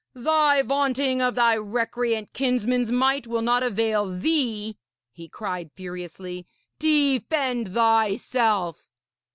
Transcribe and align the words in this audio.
'Thy 0.15 0.63
vaunting 0.63 1.21
of 1.21 1.35
thy 1.35 1.53
recreant 1.55 2.33
kinsman's 2.33 2.91
might 2.91 3.27
will 3.27 3.43
not 3.43 3.61
avail 3.61 4.07
thee,' 4.07 4.75
he 5.11 5.29
cried 5.29 5.69
furiously. 5.75 6.47
'Defend 6.79 7.75
thyself!' 7.75 8.89